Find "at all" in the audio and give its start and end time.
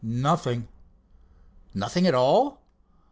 2.07-2.59